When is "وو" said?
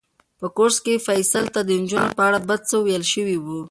3.43-3.59